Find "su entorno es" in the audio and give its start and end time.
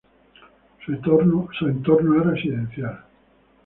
0.83-2.25